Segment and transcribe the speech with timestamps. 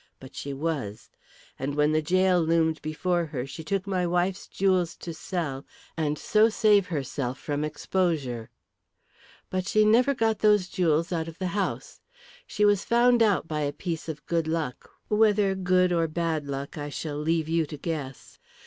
[0.19, 1.11] But she was.
[1.59, 5.63] And when the gaol loomed before her she took my wife's jewels to sell
[5.95, 8.49] and so save herself from exposure.
[9.51, 12.01] "But she never got those jewels out of the house.
[12.47, 16.79] She was found out by a piece of good luck whether good or bad luck
[16.79, 18.39] I shall leave you to guess.